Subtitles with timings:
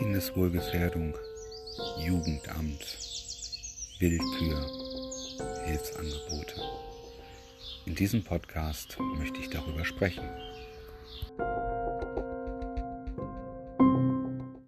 [0.00, 1.14] Kindeswohlgefährdung,
[1.98, 2.98] Jugendamt,
[3.98, 4.66] Willkür,
[5.66, 6.54] Hilfsangebote.
[7.84, 10.24] In diesem Podcast möchte ich darüber sprechen.